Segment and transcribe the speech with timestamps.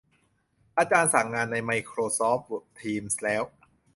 [0.77, 2.49] อาจารย์สั่งงานในไมโครซอฟท์
[2.81, 3.43] ทีมส์ แล้ว